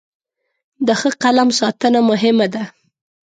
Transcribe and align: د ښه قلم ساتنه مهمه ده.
د 0.85 0.87
ښه 0.99 1.09
قلم 1.23 1.49
ساتنه 1.59 1.99
مهمه 2.09 2.47
ده. 2.53 2.63